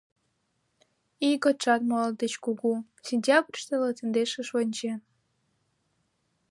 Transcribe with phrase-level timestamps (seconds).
[1.27, 2.73] Ийготшат моло деч кугу:
[3.07, 4.99] сентябрьыште латиндешыш вончен.